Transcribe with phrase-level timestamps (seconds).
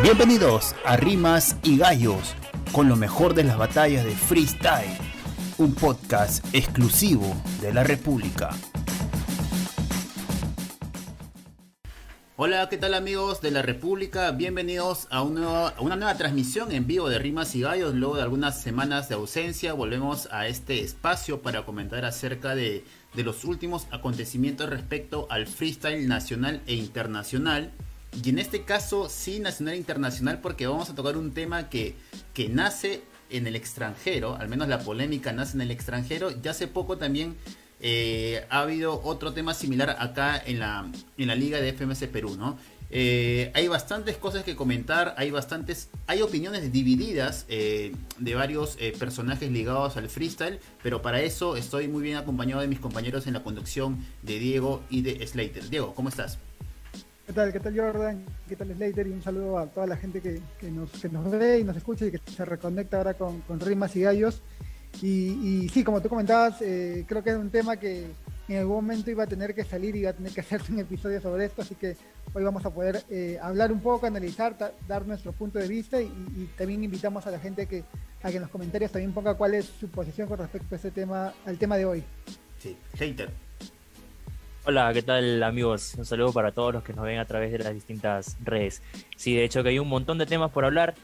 [0.00, 2.34] Bienvenidos a Rimas y Gallos,
[2.72, 4.96] con lo mejor de las batallas de freestyle,
[5.58, 8.50] un podcast exclusivo de la República.
[12.36, 14.30] Hola, ¿qué tal amigos de la República?
[14.32, 17.94] Bienvenidos a, una nueva transmisión en vivo de Rimas y Gallos.
[17.94, 22.82] Luego de algunas semanas de ausencia, volvemos a este espacio para comentar acerca de
[23.14, 27.72] los últimos acontecimientos respecto al freestyle nacional e internacional.
[28.24, 31.96] Y en este caso, sí, nacional e internacional, porque vamos a tocar un tema que,
[32.34, 36.30] que nace en el extranjero, al menos la polémica nace en el extranjero.
[36.42, 37.36] Ya hace poco también
[37.80, 42.36] eh, ha habido otro tema similar acá en la, en la liga de FMS Perú,
[42.38, 42.56] ¿no?
[42.94, 49.50] Eh, hay bastantes cosas que comentar, hay bastantes, hay opiniones divididas eh, de varios personajes
[49.50, 53.42] ligados al freestyle, pero para eso estoy muy bien acompañado de mis compañeros en la
[53.42, 55.70] conducción de Diego y de Slater.
[55.70, 56.38] Diego, ¿cómo estás?
[57.26, 57.52] ¿Qué tal?
[57.52, 58.24] ¿Qué tal Jordan?
[58.48, 59.06] ¿Qué tal Slater?
[59.06, 60.40] Y un saludo a toda la gente que,
[60.70, 60.90] nos,
[61.30, 64.42] ve y nos escucha y que se reconecta ahora con, con Rimas y Gallos.
[65.00, 68.06] Y, sí, como tú comentabas, eh, creo que es un tema que
[68.48, 70.80] en algún momento iba a tener que salir y iba a tener que hacerse un
[70.80, 71.96] episodio sobre esto, así que
[72.34, 76.50] hoy vamos a poder eh, hablar un poco, analizar, dar nuestro punto de vista y,
[76.58, 77.84] también invitamos a la gente que,
[78.22, 80.90] a que en los comentarios también ponga cuál es su posición con respecto a este
[80.90, 82.04] tema, al tema de hoy.
[82.58, 83.30] Sí, hater.
[84.64, 85.96] Hola, ¿qué tal amigos?
[85.98, 88.80] Un saludo para todos los que nos ven a través de las distintas redes.
[89.16, 90.94] Sí, de hecho que hay un montón de temas por hablar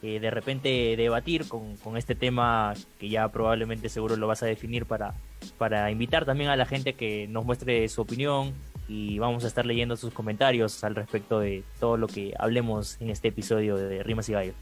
[0.00, 4.86] eh, de repente debatir con, este tema que ya probablemente seguro lo vas a definir
[4.86, 5.14] para,
[5.58, 8.54] para invitar también a la gente que nos muestre su opinión
[8.86, 13.10] y vamos a estar leyendo sus comentarios al respecto de todo lo que hablemos en
[13.10, 14.54] este episodio de Rimas y Gallos.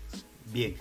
[0.47, 0.75] Bien,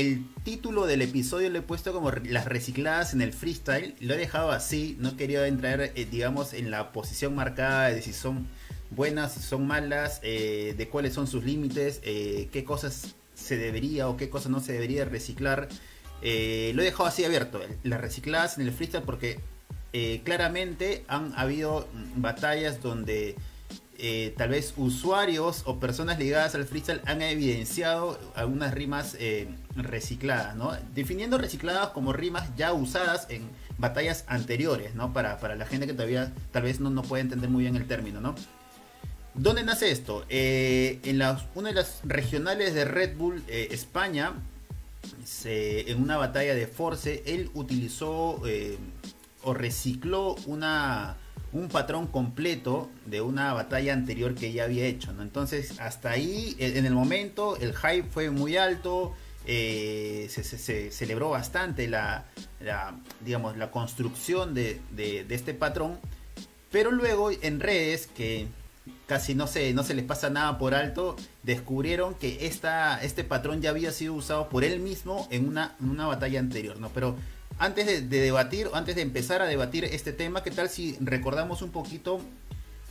[0.00, 4.16] el título del episodio lo he puesto como las recicladas en el freestyle, lo he
[4.16, 8.48] dejado así, no quería entrar, eh, digamos, en la posición marcada de si son
[8.90, 14.16] buenas, si son malas, eh, de cuáles son sus límites, qué cosas se debería o
[14.16, 15.68] qué cosas no se debería reciclar.
[16.22, 19.40] Eh, lo he dejado así abierto, las recicladas en el freestyle, porque
[19.92, 23.36] eh, claramente han habido batallas donde
[23.98, 29.16] eh, tal vez usuarios o personas ligadas al freestyle han evidenciado algunas rimas
[29.76, 30.72] recicladas, ¿no?
[30.94, 35.12] Definiendo recicladas como rimas ya usadas en batallas anteriores, ¿no?
[35.12, 37.86] Para, para la gente que todavía tal vez no, no puede entender muy bien el
[37.86, 38.34] término, ¿no?
[39.34, 40.24] ¿Dónde nace esto?
[40.28, 41.20] Eh, en
[41.56, 44.32] una de las regionales de Red Bull eh, España,
[45.44, 48.78] en una batalla de Force, él utilizó eh,
[49.42, 51.16] o recicló una,
[51.54, 55.10] un patrón completo de una batalla anterior que ya había hecho.
[55.18, 59.14] Entonces, hasta ahí, en el momento, el hype fue muy alto.
[59.46, 62.26] se, celebró bastante la,
[63.24, 65.98] digamos, la construcción de, de este patrón.
[66.70, 68.48] Pero luego en redes que
[69.06, 73.60] casi no se, no se les pasa nada por alto, descubrieron que esta, este patrón
[73.60, 76.90] ya había sido usado por él mismo en una, una batalla anterior, ¿no?
[76.90, 77.16] Pero
[77.58, 81.70] antes de, debatir, antes de empezar a debatir este tema, ¿qué tal si recordamos un
[81.70, 82.20] poquito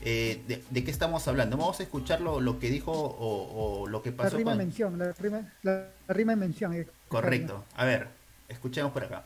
[0.01, 1.57] eh, de, qué estamos hablando?
[1.57, 4.31] Vamos a escuchar lo, que dijo o, lo que pasó.
[4.31, 6.87] La rima en mención, la rima, la, rima en mención.
[7.07, 7.63] Correcto.
[7.75, 8.07] A ver,
[8.47, 9.23] escuchemos por acá.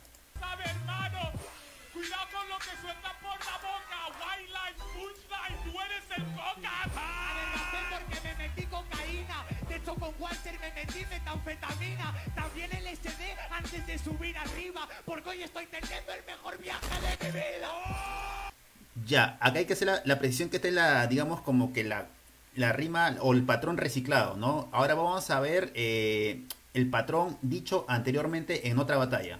[19.05, 22.07] Ya, acá hay que hacer la, precisión que esta es la, digamos, como que la,
[22.55, 24.69] la rima o el patrón reciclado, ¿no?
[24.71, 26.43] Ahora vamos a ver eh,
[26.73, 29.39] el patrón dicho anteriormente en otra batalla.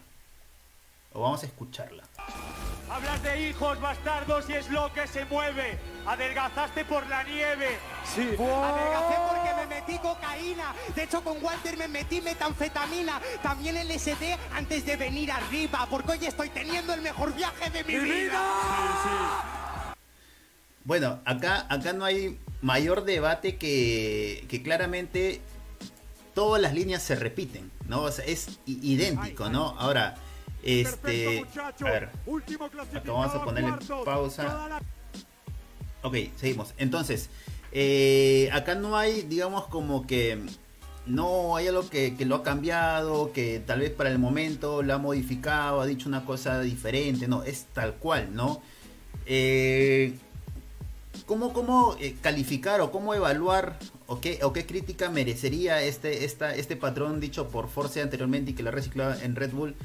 [1.14, 2.04] O vamos a escucharla.
[2.90, 5.78] Hablas de hijos bastardos y es lo que se mueve.
[6.06, 7.78] Adelgazaste por la nieve.
[8.16, 8.22] Sí.
[8.22, 10.74] Adelgacé porque me metí cocaína.
[10.96, 13.20] De hecho, con Walter me metí metanfetamina.
[13.44, 15.86] También el SD antes de venir arriba.
[15.90, 18.42] Porque hoy estoy teniendo el mejor viaje de mi, vida.
[20.86, 25.42] Bueno, acá, acá no hay mayor debate que, que claramente
[26.34, 28.04] todas las líneas se repiten, ¿no?
[28.04, 29.76] O sea, es idéntico, ¿no?
[29.78, 30.16] Ahora,
[30.64, 31.46] este,
[31.80, 32.10] a ver,
[32.94, 33.74] acá vamos a ponerle
[34.04, 34.80] pausa.
[36.04, 36.74] Ok, seguimos.
[36.78, 37.30] Entonces,
[37.72, 40.40] eh, acá no hay, digamos, como que
[41.06, 44.98] no hay algo que, lo ha cambiado, que tal vez para el momento lo ha
[44.98, 48.62] modificado, ha dicho una cosa diferente, no, es tal cual, ¿no?
[49.26, 50.16] Eh,
[51.26, 56.56] ¿Cómo, cómo eh, calificar o cómo evaluar o qué, o qué crítica merecería este, esta,
[56.56, 59.76] este patrón dicho por Force anteriormente y que lo ha reciclado en Red Bull?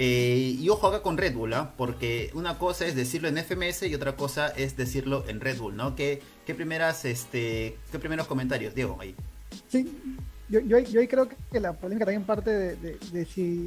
[0.00, 1.72] Eh, y ojo acá con Red Bull, ¿ah?
[1.76, 5.76] porque una cosa es decirlo en FMS y otra cosa es decirlo en Red Bull,
[5.76, 5.96] ¿no?
[5.96, 9.16] ¿Qué, qué primeras, este, qué primeros comentarios, Diego, ahí?
[9.66, 9.92] Sí,
[10.48, 13.66] yo, yo, yo creo que la polémica también parte de, de, si.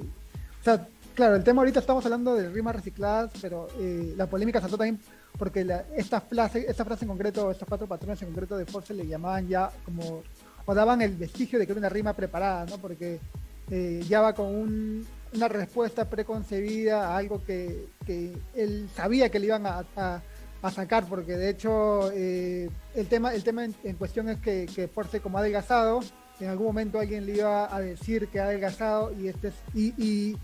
[0.62, 4.62] O sea, claro, el tema ahorita estamos hablando de rimas recicladas, pero eh, la polémica
[4.62, 5.02] saltó también
[5.38, 8.94] porque la, esta, frase, esta frase en concreto, estos cuatro patrones en concreto de Force
[8.94, 10.24] le llamaban ya como.
[10.66, 12.78] o daban el vestigio de que era una rima preparada, ¿no?
[12.78, 13.20] Porque
[13.70, 19.40] eh, ya va con un, una respuesta preconcebida a algo que, que, él sabía que
[19.40, 24.30] le iban a, a, sacar, porque de hecho eh, el tema, el tema en, cuestión
[24.30, 26.02] es que, que Force como ha adelgazado,
[26.40, 30.38] en algún momento alguien le iba a decir que ha adelgazado y este es, y,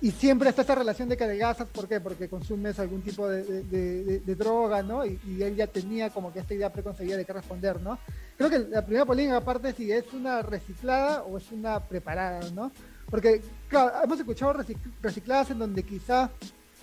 [0.00, 2.00] y, siempre está esa relación de que adelgazas, ¿por qué?
[2.00, 5.04] Porque consumes algún tipo de, de, droga, ¿no?
[5.04, 7.98] Y, y, él ya tenía como que esta idea preconcebida de qué responder, ¿no?
[8.36, 12.70] Creo que la primera polémica aparte si es una reciclada o es una preparada, ¿no?
[13.10, 14.54] Porque, claro, hemos escuchado
[15.02, 16.30] recicladas en donde quizá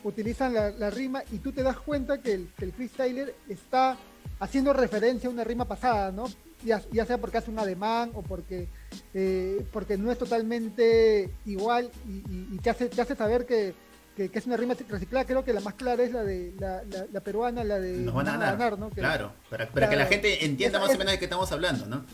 [0.03, 3.97] utilizan la, rima y tú te das cuenta que el, que el, freestyler está
[4.39, 6.25] haciendo referencia a una rima pasada, ¿no?
[6.63, 8.67] Ya, ya sea porque hace un ademán o porque,
[9.13, 13.73] eh, porque no es totalmente igual y, te, hace, te hace saber que,
[14.15, 15.25] que, es una rima reciclada.
[15.25, 18.27] Creo que la más clara es la de la, la, peruana, la de Nos van
[18.27, 18.89] a ganar, ¿no?
[18.89, 22.05] claro, para, para que la gente entienda más o menos de qué estamos hablando, ¿no?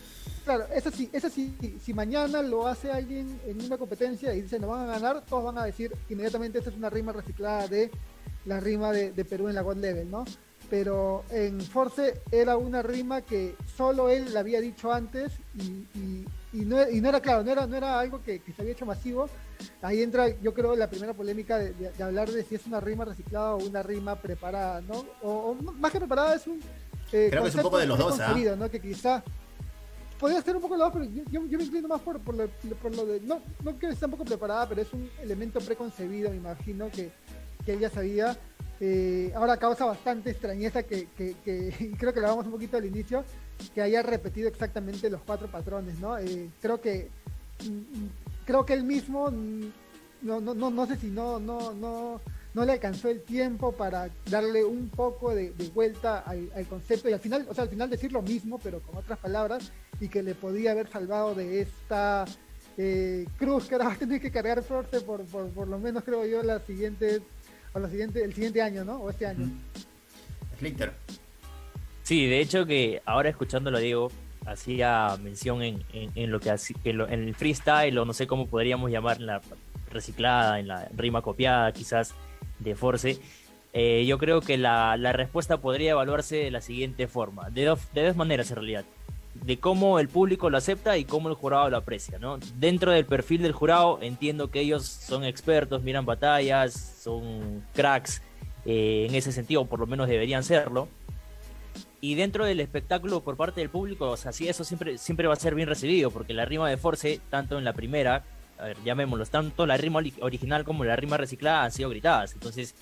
[0.44, 4.60] Claro, eso sí, eso sí, si mañana lo hace alguien en una competencia y dice
[4.60, 7.92] no van a ganar, todos van a decir inmediatamente esta es una rima reciclada de
[8.46, 10.26] la rima de, Perú en la God Level, ¿no?
[10.70, 15.86] Pero en Force era una rima que solo él la había dicho antes y,
[16.54, 19.30] y, no, era claro, no era, no era algo que, se había hecho masivo.
[19.82, 23.56] Ahí entra, yo creo, la primera polémica de, hablar de si es una rima reciclada
[23.56, 25.06] o una rima preparada, ¿no?
[25.22, 26.60] O, más que preparada es un...
[27.12, 28.34] Eh, creo que es un poco de los dos, ¿ah?
[28.58, 28.70] ¿no?
[28.70, 29.24] Que quizá
[30.22, 32.96] podría ser un poco lado, pero yo, yo, me inclino más por, por, lo, por,
[32.96, 33.20] lo, de.
[33.22, 37.12] No, no que esté un poco preparada, pero es un elemento preconcebido, me imagino, que,
[37.66, 38.38] que ella sabía.
[38.80, 42.86] Eh, ahora causa bastante extrañeza que, que, que creo que lo vamos un poquito al
[42.86, 43.26] inicio,
[43.74, 46.18] que haya repetido exactamente los cuatro patrones, ¿no?
[46.20, 47.10] Eh, creo que
[47.64, 49.72] mm, creo que él mismo mm,
[50.22, 52.22] no, no, no, no sé si no, no, no,
[52.54, 57.14] no le alcanzó el tiempo para darle un poco de, vuelta al, al, concepto y
[57.14, 60.24] al final, o sea, al final decir lo mismo, pero con otras palabras, y que
[60.24, 62.26] le podía haber salvado de esta
[62.78, 66.04] eh, cruz que ahora va a tener que cargar fuerte por, por, por, lo menos
[66.04, 67.22] creo yo la siguiente,
[67.74, 68.98] o la siguiente, el siguiente año, ¿no?
[68.98, 69.50] O este año.
[70.58, 70.94] Slitter.
[72.04, 74.12] Sí, de hecho que ahora escuchándolo digo,
[74.46, 78.92] hacía mención en, en, lo que en, en, el freestyle o no sé cómo podríamos
[78.92, 79.42] llamar en la
[79.92, 82.14] reciclada, en la rima copiada quizás
[82.60, 83.20] de Force.
[83.74, 87.80] Eh, yo creo que la, la, respuesta podría evaluarse de la siguiente forma, de dos,
[87.94, 88.86] de dos maneras en realidad
[89.34, 92.38] de cómo el público lo acepta y cómo el jurado lo aprecia, ¿no?
[92.58, 98.22] Dentro del perfil del jurado entiendo que ellos son expertos, miran batallas, son cracks
[98.66, 100.88] eh, en ese sentido, por lo menos deberían serlo.
[102.04, 105.34] Y dentro del espectáculo por parte del público, o sea, sí, eso siempre, siempre va
[105.34, 108.24] a ser bien recibido, porque la rima de Force, tanto en la primera,
[108.58, 112.34] a ver, llamémoslo, tanto la rima original como la rima reciclada han sido gritadas.
[112.34, 112.74] Entonces,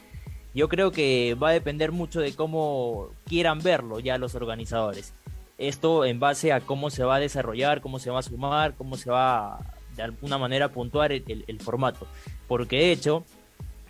[0.54, 5.14] yo creo que va a depender mucho de cómo quieran verlo ya los organizadores.
[5.58, 8.96] Esto en base a cómo se va a desarrollar, cómo se va a sumar, cómo
[8.96, 9.60] se va
[9.98, 12.08] de alguna manera puntuar el, formato.
[12.48, 13.26] Porque de hecho,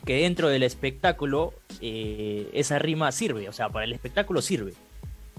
[0.06, 4.74] que dentro del espectáculo eh, esa rima sirve, o sea, para el espectáculo sirve,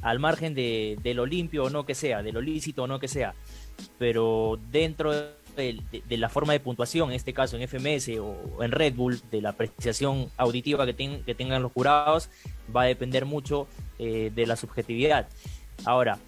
[0.03, 3.09] al margen de, lo limpio o no que sea, de lo lícito o no que
[3.09, 3.35] sea,
[3.99, 5.13] pero dentro
[5.57, 9.43] de, la forma de puntuación, en este caso en FMS o en Red Bull, de
[9.43, 12.31] la apreciación auditiva que, que tengan los jurados,
[12.75, 13.67] va a depender mucho
[13.99, 15.29] eh, de la subjetividad.
[15.85, 16.19] Ahora,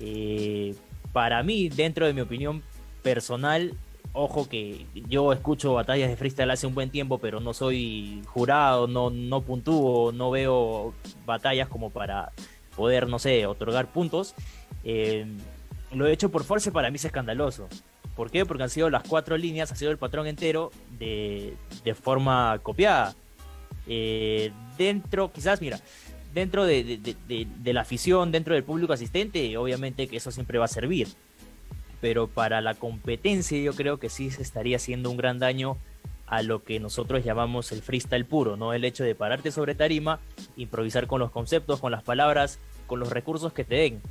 [0.00, 0.74] eh,
[1.12, 2.62] para mí, dentro de mi opinión
[3.02, 3.74] personal,
[4.12, 8.86] ojo que yo escucho batallas de freestyle hace un buen tiempo, pero no soy jurado,
[8.86, 12.32] no, no puntúo, no veo batallas como para
[12.76, 14.34] poder, no sé, otorgar puntos.
[14.84, 15.26] Eh,
[15.92, 17.68] lo he hecho por Force para mí es escandaloso.
[18.14, 18.46] ¿Por qué?
[18.46, 21.56] Porque han sido las cuatro líneas, ha sido el patrón entero de,
[22.00, 23.14] forma copiada.
[23.86, 25.80] Eh, dentro, quizás, mira,
[26.32, 27.16] dentro de,
[27.64, 31.08] la afición, dentro del público asistente, obviamente que eso siempre va a servir.
[32.00, 35.76] Pero para la competencia yo creo que sí se estaría haciendo un gran daño
[36.26, 38.72] a lo que nosotros llamamos el freestyle puro, ¿no?
[38.72, 40.20] El hecho de pararte sobre tarima,
[40.56, 44.02] improvisar con los conceptos, con las palabras, con los recursos que te den.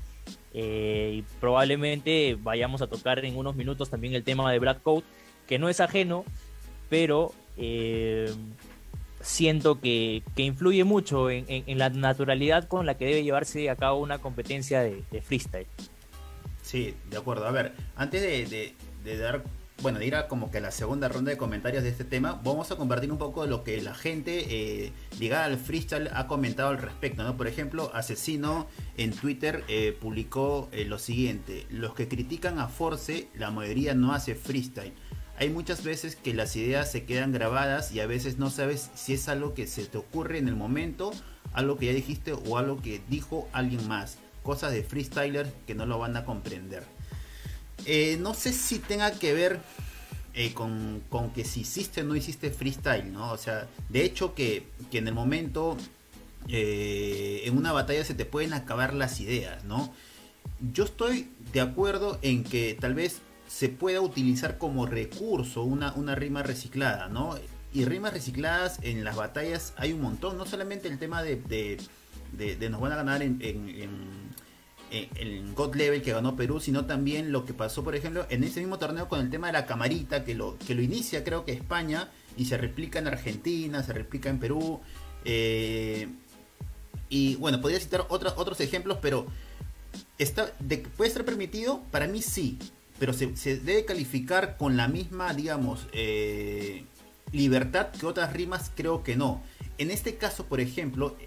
[0.53, 5.03] Eh, y probablemente vayamos a tocar en unos minutos también el tema de Black Coat,
[5.48, 6.24] que no es ajeno,
[6.89, 8.34] pero eh,
[9.22, 14.19] siento que, influye mucho en, la naturalidad con la que debe llevarse a cabo una
[14.19, 15.67] competencia de, freestyle.
[16.62, 17.45] Sí, de acuerdo.
[17.48, 18.74] A ver, antes de,
[19.17, 19.43] dar,
[19.82, 22.77] bueno, de como que a la segunda ronda de comentarios de este tema, vamos a
[22.77, 24.46] compartir un poco lo que la gente
[24.86, 27.36] eh, ligada al freestyle ha comentado al respecto, ¿no?
[27.36, 28.67] Por ejemplo, Asesino
[28.98, 34.13] en Twitter eh, publicó eh, lo siguiente, los que critican a Force, la mayoría no
[34.13, 34.94] hace freestyle.
[35.38, 39.13] Hay muchas veces que las ideas se quedan grabadas y a veces no sabes si
[39.13, 41.12] es algo que se te ocurre en el momento,
[41.51, 44.17] algo que ya dijiste o algo que dijo alguien más.
[44.44, 46.94] Cosas de freestyler que no lo van a comprender.
[47.86, 49.60] Eh, no sé si tenga que ver
[50.34, 51.01] eh, con,
[51.34, 53.32] que si hiciste o no hiciste freestyle, ¿no?
[53.32, 55.77] O sea, de hecho que, en el momento,
[56.48, 59.94] eh, en una batalla se te pueden acabar las ideas, ¿no?
[60.74, 66.15] Yo estoy de acuerdo en que tal vez se pueda utilizar como recurso una, una
[66.15, 67.38] rima reciclada, ¿no?
[67.74, 71.36] Y rimas recicladas en las batallas hay un montón, no solamente el tema de,
[72.32, 73.39] de, nos van a ganar en
[74.91, 78.43] eh, el God Level que ganó Perú, sino también lo que pasó, por ejemplo, en
[78.43, 81.43] ese mismo torneo con el tema de la camarita, que lo, que lo inicia creo
[81.43, 84.81] que España y se replica en Argentina, se replica en Perú.
[85.23, 86.07] Eh,
[87.09, 89.25] y bueno, podría citar otros ejemplos, pero
[90.17, 90.51] está,
[90.97, 91.81] ¿puede ser permitido?
[91.91, 92.59] Para mí sí,
[92.99, 93.27] pero se,
[93.57, 96.85] debe calificar con la misma, digamos, eh,
[97.31, 99.41] libertad que otras rimas, creo que no.
[99.77, 101.17] En este caso, por ejemplo,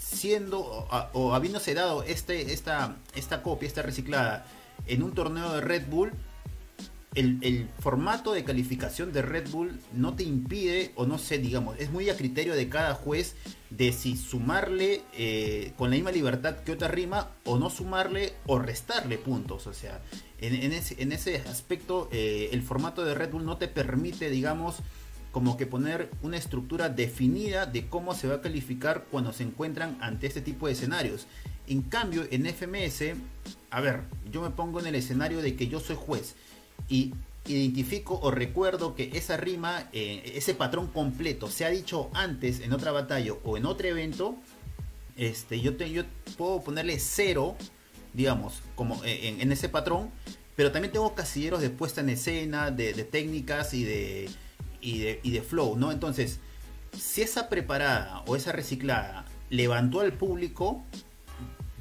[0.00, 0.60] siendo
[1.12, 4.46] o, habiéndose dado este, esta, esta copia, esta reciclada,
[4.86, 6.12] en un torneo de Red Bull,
[7.14, 11.90] el, formato de calificación de Red Bull no te impide, o no sé, digamos, es
[11.90, 13.34] muy a criterio de cada juez
[13.70, 18.58] de si sumarle eh, con la misma libertad que otra rima, o no sumarle o
[18.58, 19.66] restarle puntos.
[19.66, 20.00] O sea,
[20.38, 24.76] en, ese, aspecto, eh, el formato de Red Bull no te permite, digamos,
[25.32, 29.96] como que poner una estructura definida de cómo se va a calificar cuando se encuentran
[30.00, 31.26] ante este tipo de escenarios.
[31.68, 33.14] En cambio, en FMS,
[33.70, 36.34] a ver, yo me pongo en el escenario de que yo soy juez
[36.88, 37.14] y
[37.46, 42.72] identifico o recuerdo que esa rima, eh, ese patrón completo, se ha dicho antes en
[42.72, 44.34] otra batalla o en otro evento,
[45.16, 46.02] este, yo, te, yo
[46.36, 47.56] puedo ponerle cero,
[48.14, 50.10] digamos, como eh, en, ese patrón,
[50.56, 54.28] pero también tengo casilleros de puesta en escena, de técnicas y de
[54.80, 55.92] y de, flow, ¿no?
[55.92, 56.40] Entonces,
[56.96, 60.82] si esa preparada o esa reciclada levantó al público,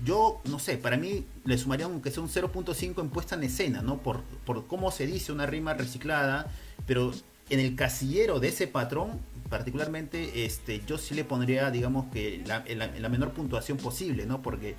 [0.04, 3.82] yo no sé, para mí le sumaría aunque sea un 0.5 en puesta en escena,
[3.82, 4.02] ¿no?
[4.02, 6.52] Por, por cómo se dice una rima reciclada,
[6.86, 7.12] pero
[7.50, 12.64] en el casillero de ese patrón, particularmente, este, yo sí le pondría, digamos que la,
[12.68, 14.42] la, menor puntuación posible, ¿no?
[14.42, 14.76] Porque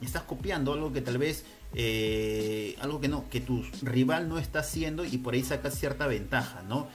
[0.00, 4.60] estás copiando algo que tal vez, eh, algo que no, que tu rival no está
[4.60, 6.88] haciendo y por ahí sacas cierta ventaja, ¿no?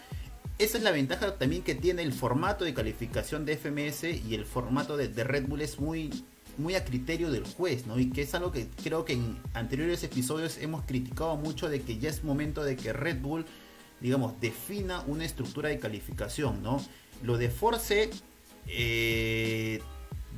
[0.57, 4.45] Esa es la ventaja también que tiene el formato de calificación de FMS y el
[4.45, 6.23] formato de, Red Bull es muy,
[6.57, 7.99] muy a criterio del juez, ¿no?
[7.99, 11.97] Y que es algo que creo que en anteriores episodios hemos criticado mucho de que
[11.97, 13.45] ya es momento de que Red Bull,
[13.99, 16.81] digamos, defina una estructura de calificación, ¿no?
[17.21, 18.09] Lo de Force,
[18.67, 19.81] eh,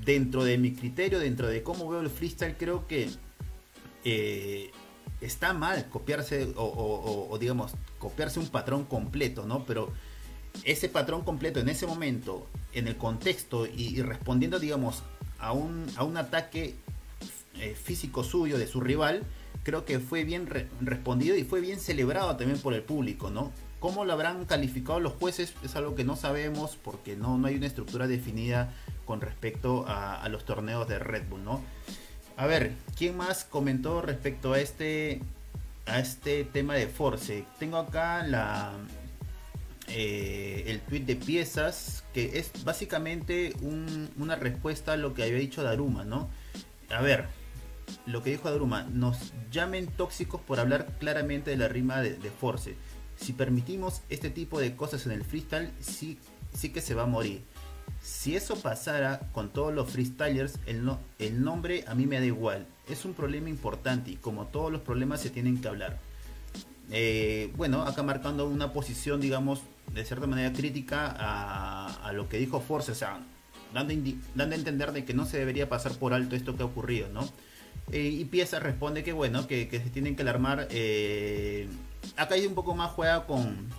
[0.04, 3.08] dentro de mi criterio, dentro de cómo veo el freestyle, creo que
[4.04, 4.72] eh,
[5.22, 9.66] está mal copiarse o, o, digamos, copiarse un patrón completo, ¿no?
[9.66, 9.92] Pero
[10.64, 15.04] ese patrón completo en ese momento, en el contexto y, respondiendo, digamos,
[15.40, 16.76] a un, a un ataque
[17.56, 19.24] eh, físico suyo de su rival,
[19.64, 20.48] creo que fue bien
[20.82, 23.52] respondido y fue bien celebrado también por el público, ¿no?
[23.80, 25.54] ¿Cómo lo habrán calificado los jueces?
[25.64, 28.74] Es algo que no sabemos porque no, no hay una estructura definida
[29.06, 31.62] con respecto a, los torneos de Red Bull, ¿no?
[32.38, 35.22] A ver, ¿quién más comentó respecto a este
[35.86, 37.46] a este tema de Force?
[37.60, 38.74] Tengo acá la,
[39.88, 43.54] eh, el tweet de piezas, que es básicamente
[44.18, 46.30] una respuesta a lo que había dicho Daruma, ¿no?
[46.90, 47.28] A ver,
[48.06, 52.76] lo que dijo Daruma, nos llamen tóxicos por hablar claramente de la rima de, Force.
[53.16, 56.20] Si permitimos este tipo de cosas en el freestyle, sí,
[56.54, 57.42] sí que se va a morir.
[58.02, 62.26] Si eso pasara con todos los freestylers, el, no, el nombre a mí me da
[62.26, 62.68] igual.
[62.90, 65.98] Es un problema importante y como todos los problemas se tienen que hablar.
[66.92, 69.62] Eh, bueno, acá marcando una posición, digamos,
[69.94, 73.20] de cierta manera crítica a, lo que dijo Force, o sea,
[73.74, 73.94] dando,
[74.36, 77.10] dando, a entender de que no se debería pasar por alto esto que ha ocurrido,
[77.10, 77.28] ¿no?
[77.92, 80.68] Eh, y Pieza responde que bueno, que, se tienen que alarmar.
[80.72, 81.68] Eh,
[82.18, 83.70] acá hay un poco más juega con,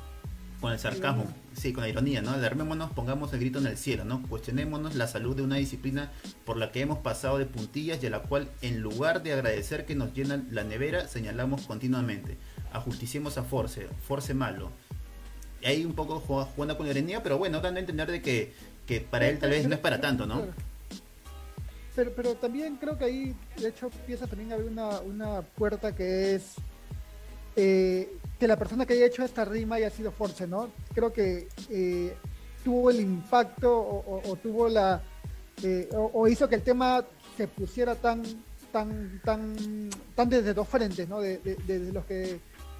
[0.61, 2.31] con el sarcasmo, sí, con la ironía, ¿no?
[2.31, 4.23] Alarmémonos, pongamos el grito en el cielo, ¿no?
[4.23, 6.11] Cuestionémonos la salud de una disciplina
[6.47, 9.85] por la que hemos pasado de puntillas y a la cual, en lugar de agradecer
[9.85, 12.39] que nos llenan la nevera, señalamos continuamente.
[12.73, 14.73] Ajusticemos a Force, Force malo
[15.65, 18.53] ahí un poco jugando con ironía, pero bueno, dando a entender de que,
[18.87, 20.47] que para él tal vez no es para tanto, ¿no?
[21.95, 25.95] Pero, pero también creo que ahí, de hecho, empieza también a haber una, una puerta
[25.95, 26.55] que es,
[27.57, 30.71] eh, que la persona que haya hecho esta rima haya sido Force, ¿no?
[30.95, 32.15] Creo que eh,
[32.63, 35.03] tuvo el impacto o, tuvo la...
[35.65, 37.05] Eh, o, hizo que el tema
[37.37, 38.23] se pusiera tan
[38.71, 41.21] tan tan tan desde dos frentes, ¿no?
[41.21, 42.39] Desde de, los que,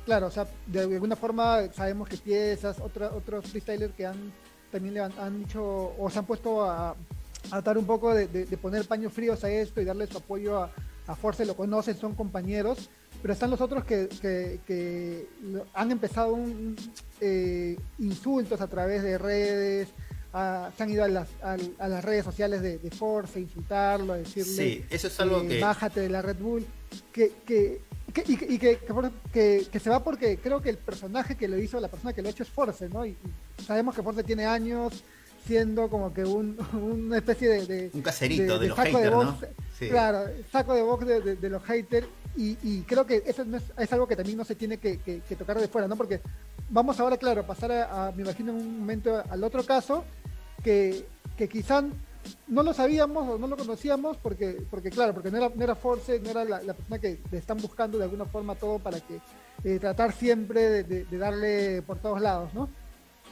[0.09, 4.33] claro, o sea, de alguna forma sabemos que piezas, otra, otros freestylers que han
[4.73, 6.97] también le han, dicho o se han puesto a,
[7.51, 10.71] a dar un poco de, poner paños fríos a esto y darle su apoyo a,
[11.07, 12.89] a Force, lo conocen, son compañeros,
[13.21, 14.09] pero están los otros que,
[14.67, 15.29] que,
[15.75, 16.75] han empezado un,
[17.21, 19.89] eh, insultos a través de redes,
[20.75, 24.53] se han ido a las, a, las redes sociales de, Force a insultarlo, a decirle
[24.53, 25.61] sí, eso es algo que...
[25.61, 26.65] bájate de la Red Bull,
[27.13, 27.81] que, que,
[28.27, 28.79] y, que,
[29.71, 32.29] que, se va porque creo que el personaje que lo hizo, la persona que lo
[32.29, 33.05] ha hecho es Force, ¿no?
[33.05, 33.17] Y,
[33.67, 35.03] sabemos que Force tiene años
[35.47, 39.39] siendo como que un, una especie de, un caserito de, los haters, ¿no?
[39.79, 43.45] Claro, saco de box de, los haters y, creo que eso
[43.77, 45.97] es, algo que también no se tiene que, tocar de fuera, ¿no?
[45.97, 46.21] Porque
[46.71, 50.05] vamos ahora, claro, a pasar a, me imagino en un momento al otro caso
[50.63, 51.85] que, que quizás
[52.47, 55.75] no lo sabíamos o no lo conocíamos porque, porque claro, porque no era, no era
[55.75, 59.21] Force, no era la, persona que le están buscando de alguna forma todo para que
[59.65, 62.69] eh, tratar siempre de, darle por todos lados, ¿no?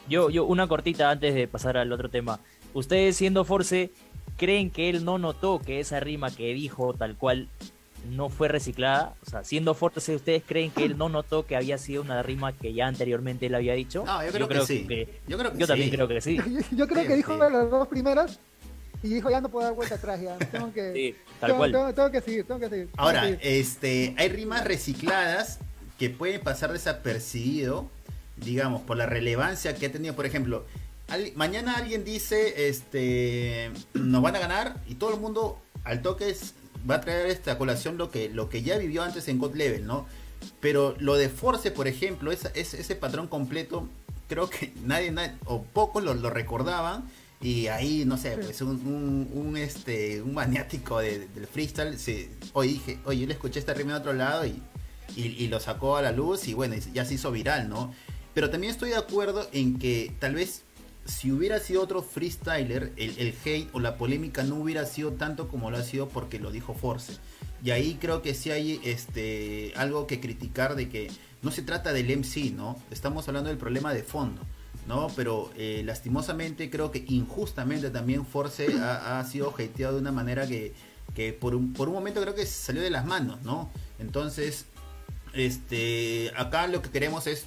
[0.09, 2.39] Yo, yo, una cortita antes de pasar al otro tema.
[2.73, 3.91] Ustedes siendo Force,
[4.37, 7.49] ¿creen que él no notó que esa rima que dijo tal cual
[8.09, 9.15] no fue reciclada?
[9.25, 12.53] O sea, siendo Force, ¿ustedes creen que él no notó que había sido una rima
[12.53, 14.03] que ya anteriormente él había dicho?
[14.05, 14.87] No, yo creo, que, sí.
[15.27, 15.37] yo,
[15.67, 16.37] también creo que sí.
[16.71, 18.39] yo, creo que dijo las dos primeras
[19.07, 21.95] y dijo ya no puedo dar vuelta atrás ya tengo que sí, tal tengo, cual.
[21.95, 25.59] Tengo, que seguir tengo que seguir ahora este hay rimas recicladas
[25.97, 27.89] que pueden pasar desapercibido
[28.37, 30.15] digamos por la relevancia que ha tenido.
[30.15, 30.65] Por ejemplo
[31.35, 36.35] mañana alguien dice este nos van a ganar y todo el mundo al toque
[36.89, 39.87] va a traer esta colación lo que lo que ya vivió antes en God Level
[39.87, 40.05] no
[40.59, 43.87] pero lo de Force por ejemplo es, ese patrón completo
[44.27, 45.13] creo que nadie,
[45.45, 47.05] o pocos lo, lo recordaban
[47.39, 52.99] y ahí, no sé, pues un, un, este, un maniático del freestyle, se, oye, dije,
[53.05, 54.61] oye, yo le escuché esta rima de otro lado y,
[55.15, 57.93] y, lo sacó a la luz y bueno, ya se hizo viral, ¿no?
[58.33, 60.63] Pero también estoy de acuerdo en que tal vez
[61.05, 65.47] si hubiera sido otro freestyler, el, el, hate o la polémica no hubiera sido tanto
[65.47, 67.13] como lo ha sido porque lo dijo Force.
[67.63, 71.09] Y ahí creo que sí hay este, algo que criticar de que
[71.41, 72.81] no se trata del MC, ¿no?
[72.91, 74.41] Estamos hablando del problema de fondo.
[74.87, 75.07] ¿No?
[75.15, 80.73] Pero eh, lastimosamente creo que injustamente también Force ha, sido objetivado de una manera que,
[81.39, 83.69] por, un, por un momento creo que salió de las manos, ¿no?
[83.99, 84.65] Entonces,
[85.33, 87.45] este, acá lo que queremos es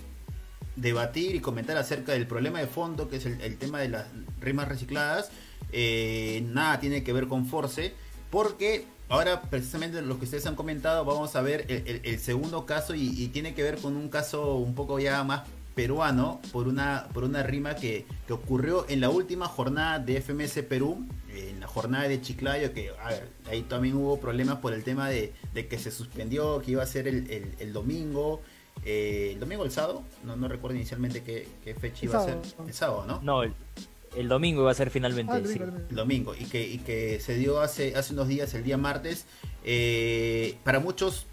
[0.76, 4.06] debatir y comentar acerca del problema de fondo, que es el, tema de las
[4.40, 5.30] rimas recicladas.
[5.72, 7.94] Eh, nada tiene que ver con Force,
[8.30, 13.28] porque ahora precisamente lo que ustedes han comentado, vamos a ver el, segundo caso y,
[13.28, 15.42] tiene que ver con un caso un poco ya más
[15.74, 21.06] peruano por una, por una rima que, ocurrió en la última jornada de FMS Perú,
[21.34, 25.08] en la jornada de Chiclayo, que a ver, ahí también hubo problemas por el tema
[25.08, 28.40] de, que se suspendió, que iba a ser el, domingo.
[28.84, 32.38] Eh, el domingo o el sábado, no, no recuerdo inicialmente qué, fecha iba a ser.
[32.66, 33.20] El sábado, ¿no?
[33.22, 35.32] No, el, domingo iba a ser finalmente.
[35.32, 38.76] Ah, el, domingo, y que, y que se dio hace, hace unos días, el día
[38.76, 39.26] martes.
[39.64, 41.26] Eh, para muchos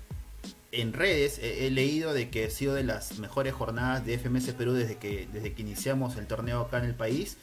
[0.71, 4.73] en redes he, leído de que ha sido de las mejores jornadas de FMS Perú
[4.73, 7.37] desde que, desde que iniciamos el torneo acá en el país.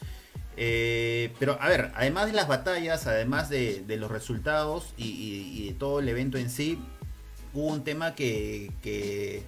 [0.57, 5.99] Eh, pero a ver, además de las batallas, además de, los resultados y, de todo
[5.99, 6.79] el evento en sí,
[7.53, 9.43] hubo un tema que, que,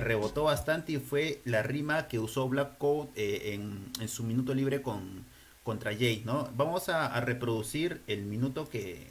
[0.00, 3.52] rebotó bastante y fue la rima que usó Black Code eh,
[4.00, 5.26] en, su minuto libre con,
[5.64, 6.50] contra Jay, ¿no?
[6.56, 9.08] Vamos a, reproducir el minuto que,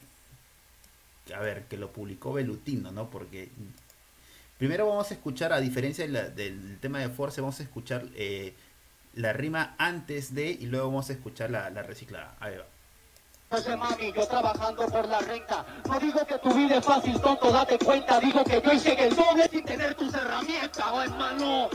[1.35, 3.11] a ver, que lo publicó Belutino, ¿no?
[3.11, 3.51] Porque
[4.61, 8.53] Primero vamos a escuchar, a diferencia del tema de Force, vamos a escuchar eh,
[9.15, 12.35] la rima antes de y luego vamos a escuchar la, reciclada.
[12.39, 13.75] Ahí va.
[13.75, 15.65] mami, yo trabajando por la renta.
[15.87, 18.19] No digo que tu vida es fácil, tonto, date cuenta.
[18.19, 21.69] Digo que yo hice el doble sin tener tus herramientas, oh, hermano.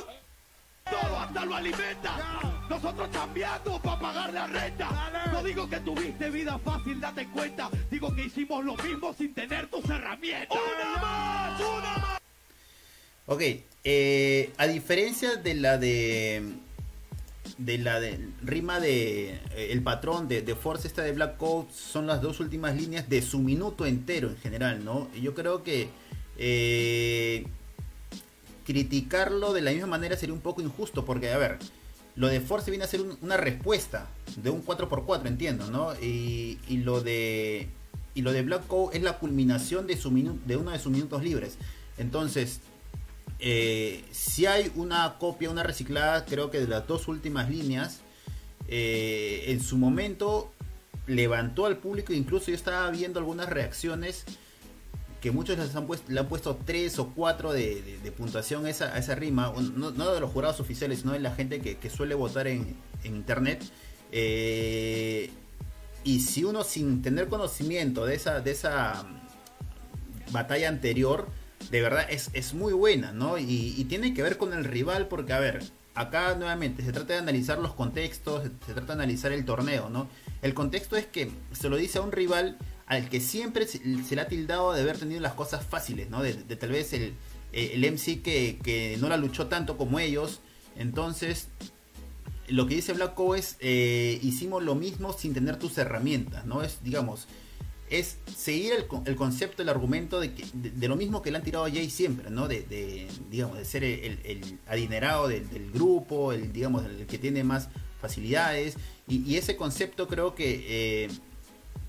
[0.89, 2.41] Todo hasta lo alimenta.
[2.71, 5.11] Nosotros cambiando para pagar la renta.
[5.33, 7.69] No digo que tuviste vida fácil, date cuenta.
[7.91, 10.57] Digo que hicimos lo mismo sin tener tus herramientas.
[10.57, 11.61] ¡Una más!
[11.61, 12.16] ¡Una más!
[13.29, 13.43] Ok,
[13.83, 16.43] eh, a diferencia de la de
[17.59, 22.07] de la de rima de eh, el patrón de, Force esta de Black Coat son
[22.07, 25.09] las dos últimas líneas de su minuto entero en general, ¿no?
[25.15, 25.89] Y yo creo que
[26.37, 27.47] eh,
[28.65, 31.59] criticarlo de la misma manera sería un poco injusto porque, a ver,
[32.15, 35.95] lo de Force viene a ser una respuesta de un 4x4, entiendo, ¿no?
[36.01, 37.69] Y, y lo de
[38.15, 40.11] y lo de Black Coat es la culminación de su
[40.47, 41.59] de uno de sus minutos libres.
[41.99, 42.61] Entonces,
[43.39, 48.01] eh, si hay una copia, una reciclada, creo que de las dos últimas líneas,
[48.69, 50.53] eh, en su momento
[51.07, 54.25] levantó al público, incluso yo estaba viendo algunas reacciones
[55.21, 58.97] que muchos les han puesto, le han puesto 3 o 4 de, puntuación a esa,
[58.99, 62.77] esa rima, no, de los jurados oficiales, sino de la gente que, suele votar en,
[63.05, 63.65] internet.
[64.13, 65.31] Eh,
[66.05, 69.05] y si uno sin tener conocimiento de esa, de esa
[70.31, 71.29] batalla anterior,
[71.71, 73.39] de verdad es, es muy buena, ¿no?
[73.39, 77.19] Y, tiene que ver con el rival, porque, a ver, acá nuevamente se trata de
[77.21, 80.09] analizar los contextos, se, trata de analizar el torneo, ¿no?
[80.43, 84.21] El contexto es que se lo dice a un rival al que siempre se, le
[84.21, 86.23] ha tildado de haber tenido las cosas fáciles, ¿no?
[86.23, 87.15] De, tal vez el,
[87.53, 90.41] el MC que, que, no la luchó tanto como ellos.
[90.77, 91.49] Entonces,
[92.49, 96.63] lo que dice Black es, eh, hicimos lo mismo sin tener tus herramientas, ¿no?
[96.63, 97.27] Es, digamos,
[97.91, 98.73] es seguir
[99.05, 101.89] el, concepto, el argumento de, que, de, lo mismo que le han tirado a Jay
[101.89, 102.49] siempre, ¿no?
[102.49, 107.69] De, digamos, de ser el, adinerado del, grupo, el, digamos, el que tiene más
[108.01, 108.77] facilidades.
[109.09, 111.09] Y, ese concepto creo que eh,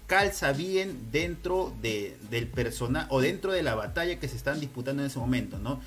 [0.05, 5.01] calza bien dentro de, del personaje o dentro de la batalla que se están disputando
[5.01, 5.81] en ese momento, ¿no?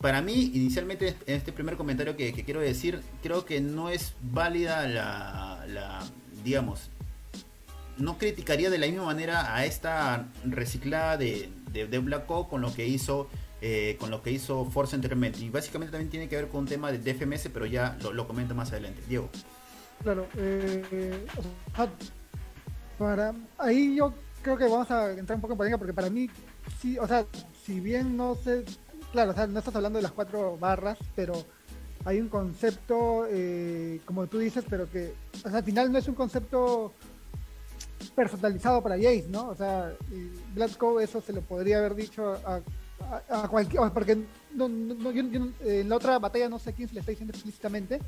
[0.00, 4.86] Para mí, inicialmente, en este primer comentario que, quiero decir, creo que no es válida
[4.86, 6.06] la, la
[6.44, 6.90] digamos,
[7.98, 12.72] no criticaría de la misma manera a esta reciclada de, de, Black Ops con lo
[12.74, 13.28] que hizo
[13.60, 15.38] eh, con lo que hizo Force anteriormente.
[15.40, 18.54] Y básicamente también tiene que ver con un tema de DFMS, pero ya lo, comento
[18.54, 19.00] más adelante.
[19.08, 19.30] Diego.
[20.02, 21.24] Claro, eh,
[22.98, 26.28] para ahí yo creo que vamos a entrar un poco en polémica porque para mí,
[26.80, 27.24] sí, o sea,
[27.64, 28.64] si bien no sé,
[29.12, 31.32] claro, o sea, no estás hablando de las cuatro barras, pero
[32.04, 36.92] hay un concepto, eh, como tú dices, pero que al final no es un concepto
[38.14, 39.48] personalizado para Jace, ¿no?
[39.48, 39.92] O sea,
[40.54, 42.60] Black eso se lo podría haber dicho a,
[43.28, 44.18] a, cualquier, porque
[44.54, 45.22] no, no, yo,
[45.64, 48.00] en la otra batalla no sé quién se le está diciendo explícitamente,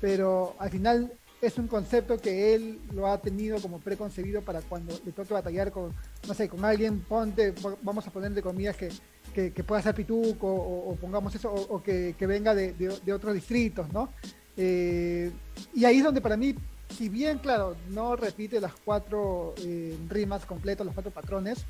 [0.00, 4.98] pero al final es un concepto que él lo ha tenido como preconcebido para cuando
[5.04, 5.92] le toque batallar con,
[6.26, 8.90] no sé, con alguien, ponte, vamos a poner de comillas que,
[9.34, 14.08] que, pueda ser pituco o, pongamos eso, o, que, venga de, de, otros distritos, ¿no?
[14.56, 15.30] Eh,
[15.74, 16.54] y ahí es donde para mí
[16.90, 21.64] si bien, claro, no repite las cuatro eh, rimas completas, los cuatro patrones,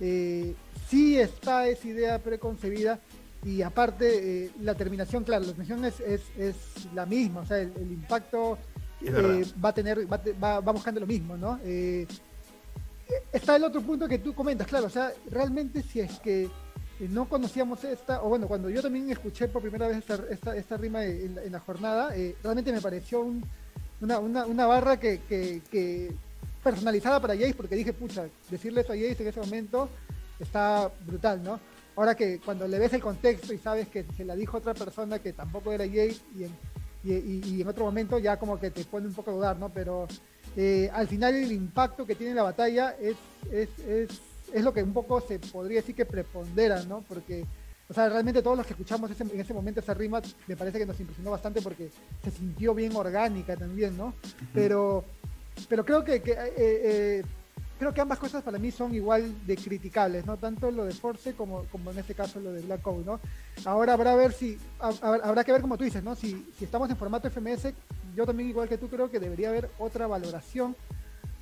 [0.00, 0.54] eh,
[0.88, 2.98] sí está esa idea preconcebida
[3.44, 6.00] y aparte eh, la terminación, claro, la terminación es,
[6.36, 6.56] es,
[6.94, 8.58] la misma, o sea, el, impacto
[9.62, 11.58] va a tener, va, va, buscando lo mismo, ¿no?
[13.32, 16.48] está el otro punto que tú comentas, claro, o sea, realmente si es que
[17.10, 21.04] no conocíamos esta, o bueno, cuando yo también escuché por primera vez esta, esta, rima
[21.04, 22.10] en, en la jornada,
[22.42, 23.44] realmente me pareció un
[24.02, 26.12] una, una, una barra que, que,
[26.62, 29.88] personalizada para Jace, porque dije, pucha, decirle eso a Jace en ese momento
[30.38, 31.58] está brutal, ¿no?
[31.94, 35.18] Ahora que cuando le ves el contexto y sabes que se la dijo otra persona
[35.18, 39.30] que tampoco era Jace y en, otro momento ya como que te pone un poco
[39.30, 39.68] a dudar, ¿no?
[39.68, 40.08] Pero
[40.56, 43.16] eh, al final el impacto que tiene la batalla es,
[43.52, 44.20] es, es,
[44.52, 47.04] es, lo que un poco se podría decir que prepondera, ¿no?
[47.08, 47.44] Porque
[47.92, 50.86] o sea, realmente todos los que escuchamos en ese momento esa rima me parece que
[50.86, 51.90] nos impresionó bastante porque
[52.24, 54.14] se sintió bien orgánica también, ¿no?
[54.54, 55.04] Pero,
[55.68, 56.22] pero creo que, eh,
[56.56, 57.22] eh,
[57.78, 60.38] creo que ambas cosas para mí son igual de criticables, ¿no?
[60.38, 63.20] Tanto lo de Force como, como en este caso lo de Black Ops, ¿no?
[63.66, 66.14] Ahora habrá ver si habrá que ver como tú dices, ¿no?
[66.14, 67.74] Si, si estamos en formato FMS,
[68.16, 70.74] yo también igual que tú creo que debería haber otra valoración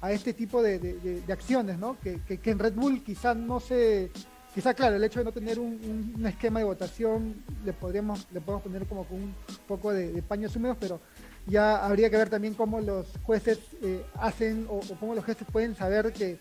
[0.00, 1.96] a este tipo de, de, acciones, ¿no?
[2.00, 4.10] Que, que, que, en Red Bull quizás no se
[4.54, 8.62] quizá claro, el hecho de no tener un, esquema de votación le podríamos, le podemos
[8.62, 9.34] poner como con un
[9.66, 11.00] poco de, paños húmedos, pero
[11.46, 15.74] ya habría que ver también cómo los jueces eh, hacen o, cómo los jueces pueden
[15.74, 16.38] saber que,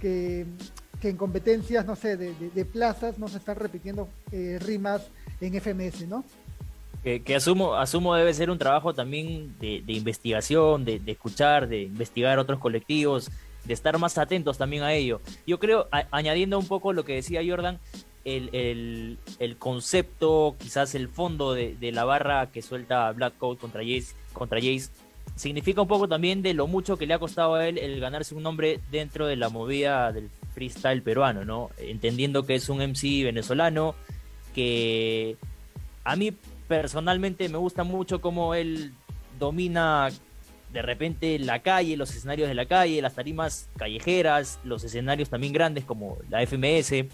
[0.00, 0.46] que,
[1.02, 6.24] en competencias, no sé, de, plazas no se están repitiendo eh, rimas en FMS, ¿no?
[7.02, 12.60] Que, asumo, asumo debe ser un trabajo también de, investigación, de, escuchar, de investigar otros
[12.60, 13.28] colectivos,
[13.64, 15.20] de estar más atentos también a ello.
[15.46, 17.78] Yo creo, añadiendo un poco lo que decía Jordan,
[18.24, 24.14] el, el, concepto, quizás el fondo de, la barra que suelta Black Coat contra Jace,
[24.32, 24.90] contra Jace,
[25.34, 28.34] significa un poco también de lo mucho que le ha costado a él el ganarse
[28.34, 31.70] un nombre dentro de la movida del freestyle peruano, ¿no?
[31.78, 33.94] Entendiendo que es un MC venezolano,
[34.54, 35.36] que
[36.04, 36.32] a mí
[36.68, 38.92] personalmente me gusta mucho cómo él
[39.38, 40.10] domina
[40.72, 45.52] de repente la calle, los escenarios de la calle, las tarimas callejeras, los escenarios también
[45.52, 47.06] grandes como la FMS,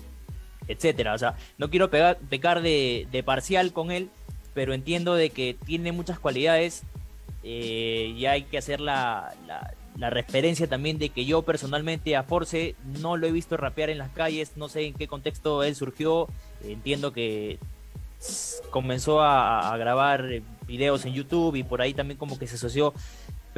[0.69, 1.15] etcétera.
[1.15, 4.11] O sea, no quiero pecar de, parcial con él,
[4.55, 6.85] pero entiendo de que tiene muchas cualidades
[7.43, 12.77] eh, y hay que hacer la, la, referencia también de que yo personalmente a Force
[13.01, 16.29] no lo he visto rapear en las calles, no sé en qué contexto él surgió,
[16.63, 17.59] entiendo que
[18.71, 22.95] comenzó a, a grabar videos en YouTube y por ahí también como que se asoció.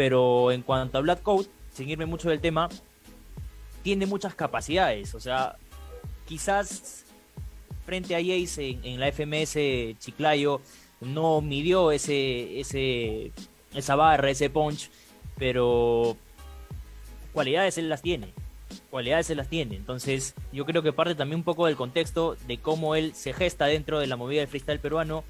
[0.00, 2.70] Pero en cuanto a Black Coat, sin irme mucho del tema,
[3.82, 5.14] tiene muchas capacidades.
[5.14, 5.56] O sea,
[6.24, 7.04] quizás
[7.84, 10.62] frente a Jace en, la FMS Chiclayo
[11.02, 13.32] no midió ese, ese,
[13.74, 14.90] esa barra, ese punch,
[15.36, 16.16] pero
[17.34, 18.32] cualidades él las tiene.
[18.88, 19.76] Cualidades él las tiene.
[19.76, 23.66] Entonces, yo creo que parte también un poco del contexto de cómo él se gesta
[23.66, 25.24] dentro de la movida del freestyle peruano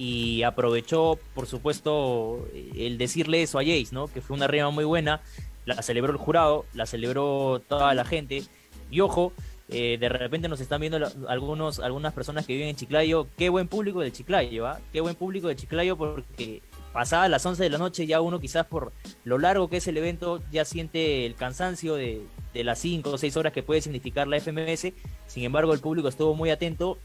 [0.00, 4.06] y aprovechó, por supuesto, el decirle eso a Jace, ¿no?
[4.08, 5.20] Que fue una rima muy buena,
[5.66, 8.42] la celebró el jurado, la celebró toda la gente.
[8.90, 9.34] Y ojo,
[9.68, 13.26] eh, de repente nos están viendo algunos, algunas personas que viven en Chiclayo.
[13.36, 14.80] Qué buen público del Chiclayo, ¿ah?
[14.90, 16.62] Qué buen público de Chiclayo porque
[16.94, 19.98] pasadas las 11 de la noche ya uno quizás por lo largo que es el
[19.98, 22.22] evento ya siente el cansancio de,
[22.54, 24.94] de las 5 o 6 horas que puede significar la FMS.
[25.26, 26.96] Sin embargo, el público estuvo muy atento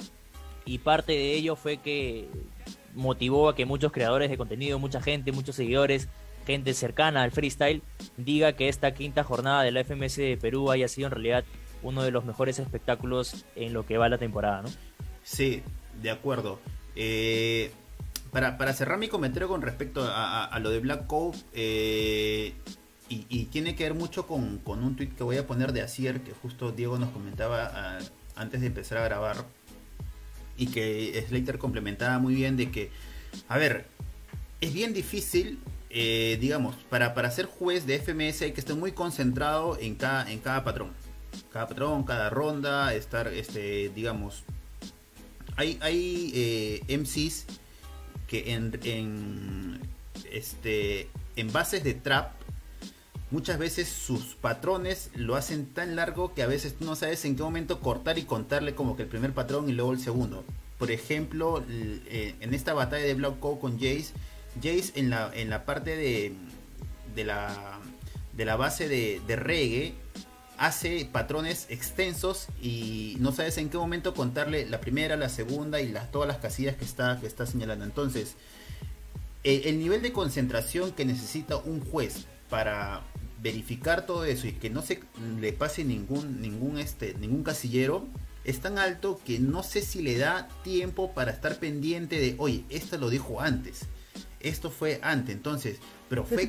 [0.64, 2.30] y parte de ello fue que
[2.96, 6.10] motivó a que muchos creadores de contenido, mucha gente, muchos seguidores
[6.46, 7.82] gente cercana al freestyle
[8.18, 11.44] diga que esta quinta jornada de la FMS de Perú haya sido en realidad
[11.84, 14.70] uno de los mejores espectáculos en lo que va la temporada, ¿no?
[15.24, 15.62] Sí,
[16.02, 16.60] de acuerdo.
[16.96, 17.72] Eh,
[18.32, 22.54] para, cerrar mi comentario con respecto a, lo de Black Cove, eh,
[23.08, 26.34] y, tiene que ver mucho con, un tweet que voy a poner de Asier, que
[26.34, 28.00] justo Diego nos comentaba ah,
[28.36, 29.46] antes de empezar a grabar,
[30.58, 32.92] y que Slater complementaba muy bien de que,
[33.48, 33.86] a ver,
[34.62, 35.60] es bien difícil
[35.98, 40.30] eh, digamos, para, para ser juez de FMS hay que estar muy concentrado en cada,
[40.30, 40.92] en cada patrón.
[41.54, 44.44] Cada patrón, cada ronda, estar, este, digamos,
[45.56, 47.46] hay, hay eh, MCs
[48.28, 49.80] que en, en,
[50.30, 52.34] este, en bases de trap,
[53.32, 57.36] muchas veces sus patrones lo hacen tan largo que a veces tú no sabes en
[57.36, 60.44] qué momento cortar y contarle como que el primer patrón y luego el segundo.
[60.78, 64.08] Por ejemplo, eh, en esta batalla de Black con Jace,
[64.62, 66.34] Jace en la, en la parte de,
[67.16, 67.80] de, la,
[68.36, 69.94] de la base de, reggae
[70.58, 75.94] hace patrones extensos y no sabes en qué momento contarle la primera, la segunda y
[76.12, 77.84] todas las casillas que está, que está señalando.
[77.84, 78.36] Entonces,
[79.44, 83.04] el, nivel de concentración que necesita un juez para
[83.42, 85.02] verificar todo eso y que no se
[85.40, 88.08] le pase ningún, ningún, este, ningún casillero
[88.44, 92.64] es tan alto que no sé si le da tiempo para estar pendiente de, oye,
[92.70, 93.88] esto lo dijo antes
[94.46, 96.48] esto fue antes, entonces, pero fue,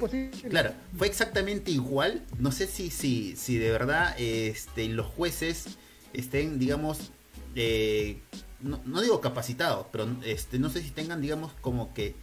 [0.50, 2.22] claro, fue exactamente igual.
[2.38, 5.78] No sé si, si, si de verdad este, los jueces
[6.12, 7.10] estén, digamos,
[7.54, 8.20] eh,
[8.60, 12.14] no, digo capacitados, pero este, no sé si tengan, digamos, como que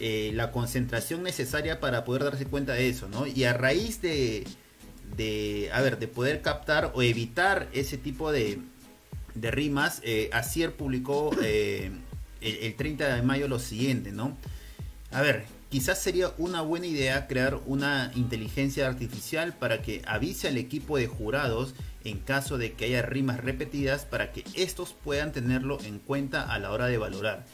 [0.00, 3.26] eh, la concentración necesaria para poder darse cuenta de eso, ¿no?
[3.26, 4.44] Y a raíz de,
[5.16, 8.60] de a ver, de poder captar o evitar ese tipo de,
[9.34, 12.00] rimas, eh, Asier publicó el,
[12.40, 14.36] el 30 de mayo lo siguiente, ¿no?
[15.12, 20.56] A ver, quizás sería una buena idea crear una inteligencia artificial para que avise al
[20.56, 25.78] equipo de jurados en caso de que haya rimas repetidas para que estos puedan tenerlo
[25.82, 27.44] en cuenta a la hora de valorar.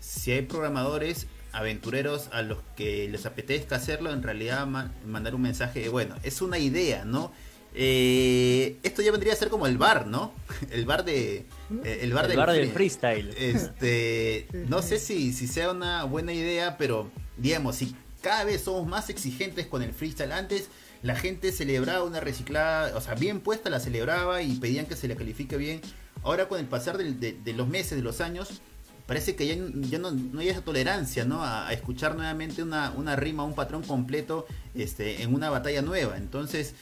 [0.00, 5.88] Si hay programadores aventureros a los que les apetezca hacerlo, en realidad mandar un mensaje,
[5.88, 7.32] bueno, es una idea, ¿no?
[7.74, 10.32] Eh, esto ya vendría a ser como el bar, ¿no?
[10.70, 11.46] El bar de
[11.84, 13.32] eh, el bar, del, freestyle.
[13.38, 18.88] Este, no sé si, si sea una buena idea, pero digamos, si cada vez somos
[18.88, 20.68] más exigentes con el freestyle antes,
[21.02, 25.08] la gente celebraba una reciclada, o sea, bien puesta la celebraba y pedían que se
[25.08, 25.80] la califique bien.
[26.22, 28.60] Ahora con el pasar de, los meses, de los años,
[29.10, 31.44] parece que ya, no, hay esa tolerancia, ¿no?
[31.44, 36.16] A, escuchar nuevamente una, una rima, un patrón completo este, en una batalla nueva.
[36.16, 36.76] Entonces,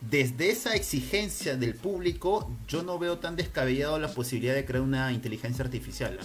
[0.00, 5.10] desde esa exigencia del público, yo no veo tan descabellado la posibilidad de crear una
[5.10, 6.20] inteligencia artificial.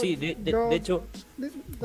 [0.00, 1.04] sí, de, hecho,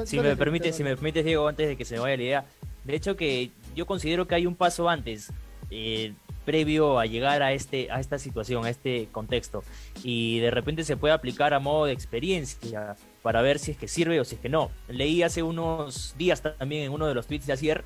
[0.06, 2.46] si me permite, si me permites, Diego, antes de que se me vaya la idea,
[2.86, 5.30] de hecho que yo considero que hay un paso antes,
[5.70, 6.14] eh,
[6.46, 9.64] previo a llegar a este, a esta situación, a este contexto,
[10.04, 13.88] y de repente se puede aplicar a modo de experiencia para ver si es que
[13.88, 14.72] sirve o si es que no.
[14.88, 17.84] Leí hace unos días también en uno de los tweets de ayer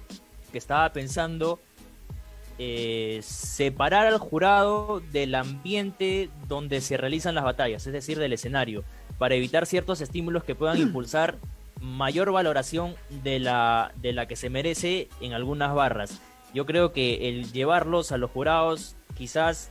[0.51, 1.59] que estaba pensando
[2.61, 8.83] eh, separar al jurado del ambiente donde se realizan las batallas, es decir, del escenario,
[9.17, 11.37] para evitar ciertos estímulos que puedan impulsar
[11.79, 16.19] mayor valoración de la, de la que se merece en algunas barras.
[16.53, 19.69] Yo creo que el llevarlos a los jurados quizás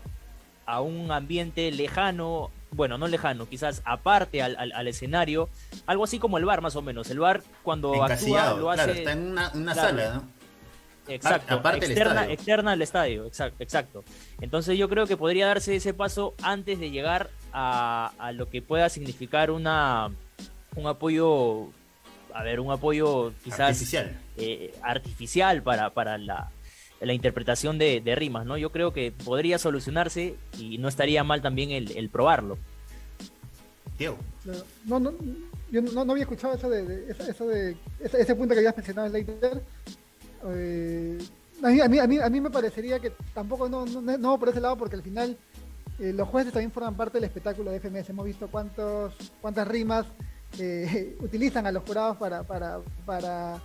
[0.67, 5.49] a un ambiente lejano, bueno, no lejano, quizás aparte al, escenario,
[5.87, 7.11] algo así como el bar más o menos.
[7.11, 8.93] El bar cuando actúa lo hace...
[8.93, 10.39] está en una, sala, ¿no?
[11.09, 14.05] Exacto, Aparte externa, externa al estadio, exacto, exacto.
[14.43, 18.61] Entonces yo creo que podría darse ese paso antes de llegar a, a lo que
[18.61, 20.11] pueda significar una
[20.79, 21.69] un apoyo,
[22.33, 24.17] a ver, un apoyo quizás Artificial.
[24.37, 26.51] eh, artificial para, para la,
[27.01, 28.57] la interpretación de, de rimas, ¿no?
[28.59, 32.59] Yo creo que podría solucionarse y no estaría mal también el, el probarlo.
[33.99, 34.17] Diego.
[34.85, 35.13] No, no,
[35.71, 38.61] yo no, no había escuchado eso de, de- eso, eso de ese, ese punto que
[38.61, 39.63] habías mencionado later.
[40.47, 41.19] Eh,
[41.63, 44.39] a, mí, a, mí, a, mí, a mí me parecería que tampoco no, no, no
[44.39, 45.37] por ese lado, porque al final
[45.99, 48.11] eh, los jueces también forman parte del espectáculo de FMS.
[48.11, 50.07] Hemos visto cuántos, cuántas rimas
[50.61, 53.61] eh, utilizan a los jurados para, para, para,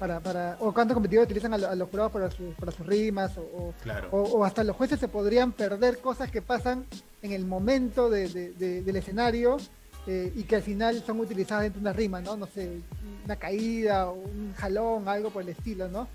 [0.00, 2.86] para, para- o cuántos competidores utilizan a, lo- a los jurados para, sus- para sus
[2.86, 4.08] rimas, o, o- Claro.
[4.10, 6.86] o, o hasta los jueces se podrían perder cosas que pasan
[7.20, 9.58] en el momento de- de- de- del escenario
[10.06, 12.34] eh, y que al final son utilizadas dentro de una rima, ¿no?
[12.34, 12.80] No sé,
[13.26, 16.08] una caída, o un jalón, algo por el estilo, ¿no?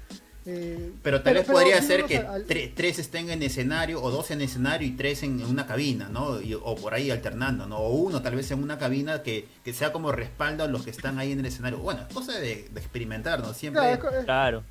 [0.47, 4.12] Eh, Pero tal vez podría ser que yéndonos al- tre- tres estén en escenario, o
[4.12, 6.39] dos en escenario y tres en, en una cabina, ¿no?
[6.39, 7.77] Y- o por ahí alternando, ¿no?
[7.79, 10.91] O uno tal vez en una cabina que, que sea como respaldo a los que
[10.91, 11.79] están ahí en el escenario.
[11.79, 13.53] Bueno, es cosa de, de experimentar, ¿no?
[13.55, 13.81] Siempre...
[13.81, 14.63] Claro, es es- Claro.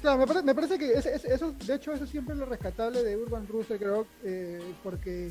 [0.00, 3.02] Claro, me parece, me parece que ese- eso, de hecho, eso siempre es lo rescatable
[3.04, 5.30] de Urban Rooster, creo, eh, porque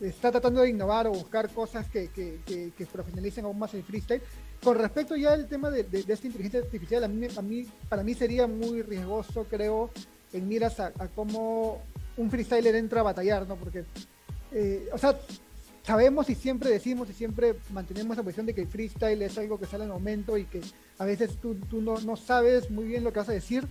[0.00, 3.82] está tratando de innovar o buscar cosas que, que, que, que profesionalicen aún más el
[3.82, 4.22] freestyle.
[4.62, 8.82] Con respecto ya al tema de, esta inteligencia artificial, a mí, para mí sería muy
[8.82, 9.90] riesgoso, creo,
[10.32, 11.82] en miras a, cómo
[12.16, 13.56] un freestyler entra a batallar, ¿no?
[13.56, 13.84] Porque,
[14.52, 15.18] eh, o sea,
[15.82, 19.58] sabemos y siempre decimos y siempre mantenemos la posición de que el freestyle es algo
[19.58, 20.60] que sale al momento y que
[20.98, 23.66] a veces tú, no, sabes muy bien lo que vas a decir.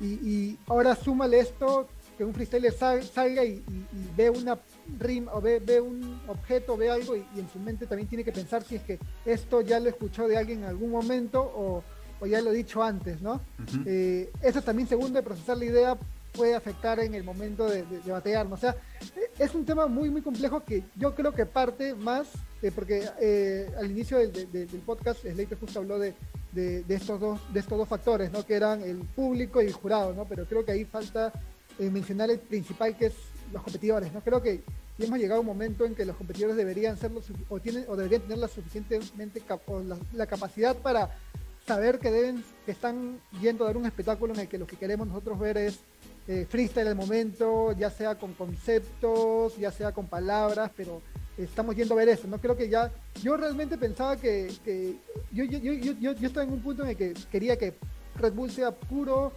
[0.00, 1.86] Y, y ahora súmale esto,
[2.18, 4.58] que un freestyler sal- salga y, y- y ve una
[4.98, 8.24] rim o ve, ve un objeto, ve algo y, y en su mente también tiene
[8.24, 11.82] que pensar si es que esto ya lo escuchó de alguien en algún momento o,
[12.20, 13.40] o ya lo he dicho antes, ¿no?
[13.86, 15.98] Eh, eso también, segundo, de procesar la idea
[16.32, 18.54] puede afectar en el momento de, de, de batear, ¿no?
[18.56, 18.76] O sea,
[19.38, 22.26] es un tema muy, muy complejo que yo creo que parte más,
[22.62, 26.14] eh, porque eh, al inicio del, de- de- del podcast, Slater justo habló de,
[26.52, 28.44] de, de estos dos, de estos dos factores, ¿no?
[28.44, 30.24] Que eran el público y el jurado, ¿no?
[30.24, 31.32] Pero creo que ahí falta
[31.78, 33.14] eh, mencionar el principal, que es
[33.54, 34.20] los competidores, ¿no?
[34.20, 34.62] Creo que
[34.98, 38.22] hemos llegado un momento en que los competidores deberían ser los, o, tienen, o deberían
[38.22, 41.10] tener la suficientemente o la, capacidad para
[41.66, 44.76] saber que deben, que están yendo a dar un espectáculo en el que lo que
[44.76, 45.78] queremos nosotros ver es
[46.28, 51.00] eh, freestyle al momento, ya sea con conceptos, ya sea con palabras, pero
[51.38, 52.38] estamos yendo a ver eso, ¿no?
[52.38, 54.96] Creo que ya, yo realmente pensaba que, que
[55.32, 57.74] yo, yo, yo, yo, yo estaba en un punto en el que quería que
[58.16, 59.32] Red Bull sea puro,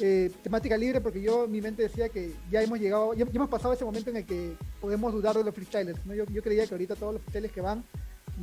[0.00, 3.74] eh, temática libre, porque yo mi mente decía que ya hemos llegado, ya, hemos pasado
[3.74, 6.14] ese momento en el que podemos dudar de los freestylers, ¿no?
[6.14, 7.84] Yo, yo creía que ahorita todos los freestylers que van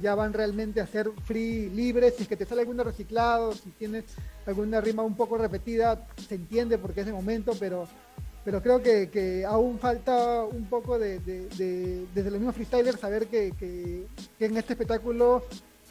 [0.02, 3.70] ya van realmente a ser free, libres, si es que te sale alguno reciclado, si
[3.72, 4.06] tienes
[4.48, 7.88] alguna rima un poco repetida, se entiende porque es de momento, pero,
[8.44, 13.28] pero creo que, aún falta un poco de, de- de- desde los mismos freestylers saber
[13.28, 13.54] que,
[14.40, 15.44] en este espectáculo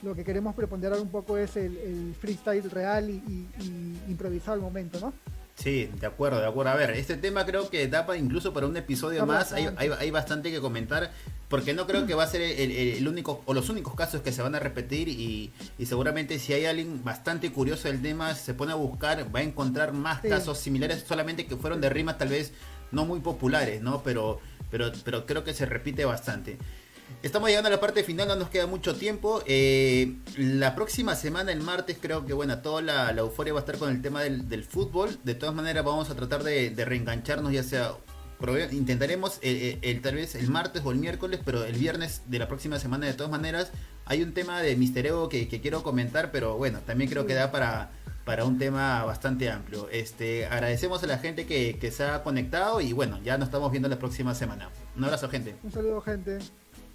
[0.03, 3.23] lo que queremos preponderar un poco es el, el freestyle real y-
[3.61, 5.13] y improvisado al momento, ¿no?
[5.55, 6.73] Sí, de acuerdo, de acuerdo.
[6.73, 9.53] A ver, este tema creo que da para incluso para un episodio más.
[9.53, 9.93] Hay, bastante.
[9.93, 11.13] hay, hay bastante que comentar.
[11.49, 14.23] Porque no creo que va a ser el, el- el único o los únicos casos
[14.23, 15.09] que se van a repetir.
[15.09, 19.41] Y, y seguramente si hay alguien bastante curioso del tema, se pone a buscar, va
[19.41, 20.29] a encontrar más Sí.
[20.31, 22.53] casos similares, solamente que fueron de rimas tal vez
[22.91, 24.03] no muy populares, ¿no?
[24.03, 26.57] Pero, pero, pero creo que se repite bastante.
[27.23, 29.43] Estamos llegando a la parte final, no nos queda mucho tiempo.
[29.47, 33.63] Eh, la próxima semana, el martes, creo que bueno, toda la, la euforia va a
[33.63, 35.17] estar con el tema del, del fútbol.
[35.23, 37.93] De todas maneras, vamos a tratar de, de reengancharnos, ya sea.
[38.73, 42.41] Intentaremos el, el- el- tal vez el martes o el miércoles, pero el viernes de
[42.41, 43.71] la próxima semana, de todas maneras,
[44.05, 47.53] hay un tema de Mister que, que quiero comentar, pero bueno, también creo que da
[47.53, 47.93] para,
[48.25, 49.89] para un tema bastante amplio.
[49.93, 53.71] Este, agradecemos a la gente que, que se ha conectado y bueno, ya nos estamos
[53.71, 54.71] viendo la próxima semana.
[54.97, 55.55] Un abrazo, gente.
[55.63, 56.39] Un saludo, gente.